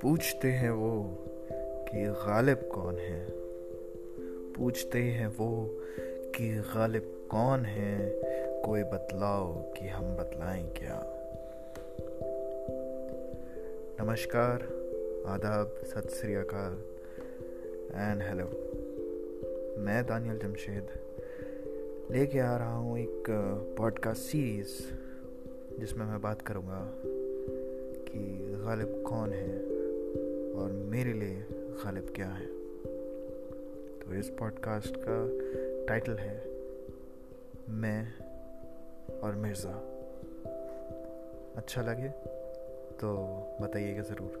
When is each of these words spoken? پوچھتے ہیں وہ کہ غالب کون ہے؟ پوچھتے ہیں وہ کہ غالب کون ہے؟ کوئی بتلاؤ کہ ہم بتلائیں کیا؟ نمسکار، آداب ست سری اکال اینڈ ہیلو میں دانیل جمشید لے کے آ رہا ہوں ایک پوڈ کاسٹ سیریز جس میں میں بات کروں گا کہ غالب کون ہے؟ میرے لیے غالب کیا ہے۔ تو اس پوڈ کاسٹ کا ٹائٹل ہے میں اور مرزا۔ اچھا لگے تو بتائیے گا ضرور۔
پوچھتے 0.00 0.52
ہیں 0.52 0.70
وہ 0.70 1.14
کہ 1.86 2.08
غالب 2.26 2.68
کون 2.68 2.98
ہے؟ 2.98 3.26
پوچھتے 4.56 5.02
ہیں 5.02 5.28
وہ 5.38 5.80
کہ 6.32 6.60
غالب 6.74 7.28
کون 7.28 7.64
ہے؟ 7.66 8.20
کوئی 8.64 8.84
بتلاؤ 8.84 9.72
کہ 9.74 9.84
ہم 9.84 10.16
بتلائیں 10.18 10.70
کیا؟ 10.74 11.00
نمسکار، 13.98 14.58
آداب 15.24 15.66
ست 15.86 16.10
سری 16.10 16.36
اکال 16.36 16.76
اینڈ 17.94 18.22
ہیلو 18.22 18.48
میں 19.76 20.02
دانیل 20.02 20.38
جمشید 20.42 20.84
لے 22.10 22.26
کے 22.26 22.40
آ 22.40 22.58
رہا 22.58 22.76
ہوں 22.76 22.98
ایک 22.98 23.30
پوڈ 23.76 23.98
کاسٹ 23.98 24.20
سیریز 24.20 24.80
جس 25.78 25.96
میں 25.96 26.06
میں 26.06 26.18
بات 26.18 26.42
کروں 26.42 26.62
گا 26.62 26.90
کہ 28.04 28.20
غالب 28.60 29.02
کون 29.02 29.32
ہے؟ 29.32 29.58
میرے 30.88 31.12
لیے 31.12 31.42
غالب 31.84 32.14
کیا 32.14 32.40
ہے۔ 32.40 32.46
تو 34.00 34.12
اس 34.18 34.30
پوڈ 34.38 34.52
کاسٹ 34.60 34.94
کا 34.94 35.26
ٹائٹل 35.88 36.18
ہے 36.18 36.40
میں 37.68 38.04
اور 39.20 39.32
مرزا۔ 39.32 40.04
اچھا 41.56 41.82
لگے 41.82 42.08
تو 42.98 43.40
بتائیے 43.60 43.96
گا 43.96 44.02
ضرور۔ 44.02 44.38